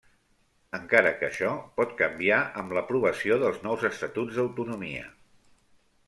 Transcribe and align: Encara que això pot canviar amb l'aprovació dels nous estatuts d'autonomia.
Encara 0.75 1.09
que 1.17 1.25
això 1.27 1.49
pot 1.81 1.91
canviar 1.99 2.39
amb 2.61 2.73
l'aprovació 2.77 3.37
dels 3.43 3.59
nous 3.67 3.83
estatuts 3.91 4.39
d'autonomia. 4.39 5.05